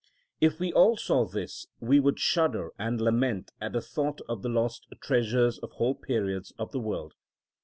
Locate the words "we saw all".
0.59-1.25